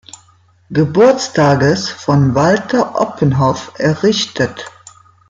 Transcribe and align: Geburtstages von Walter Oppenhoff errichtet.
Geburtstages 0.71 1.87
von 1.89 2.33
Walter 2.33 2.99
Oppenhoff 2.99 3.71
errichtet. 3.77 4.65